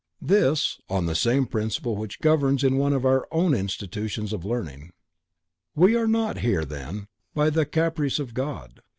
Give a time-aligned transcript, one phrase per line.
[0.19, 4.93] This, on the same principle which governs in one of our own institutions of learning.
[5.75, 8.79] We are not here then, by the caprice of God.